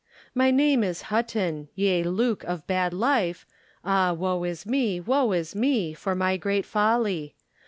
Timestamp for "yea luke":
1.75-2.43